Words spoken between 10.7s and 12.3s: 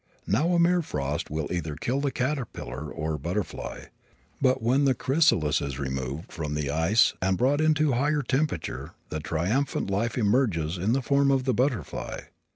in the form of the butterfly.